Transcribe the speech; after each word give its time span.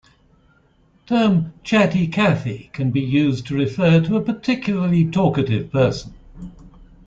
Term 1.05 1.53
"Chatty 1.63 2.07
Cathy" 2.07 2.71
can 2.73 2.89
be 2.89 3.01
used 3.01 3.45
to 3.45 3.53
refer 3.55 3.99
to 4.01 4.17
a 4.17 4.21
particularly 4.23 5.05
talkative 5.07 5.71
person. 5.71 6.15